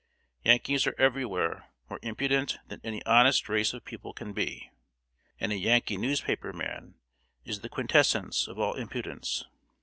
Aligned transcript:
Yankees 0.43 0.87
are 0.87 0.95
everywhere 0.97 1.69
more 1.87 1.99
impudent 2.01 2.57
than 2.67 2.81
any 2.83 3.05
honest 3.05 3.47
race 3.47 3.71
of 3.71 3.85
people 3.85 4.13
can 4.13 4.33
be, 4.33 4.71
and 5.39 5.51
a 5.51 5.55
Yankee 5.59 5.95
newspaper 5.95 6.51
man 6.51 6.95
is 7.45 7.59
the 7.59 7.69
quintessence 7.69 8.47
of 8.47 8.57
all 8.57 8.73
impudence. 8.73 9.43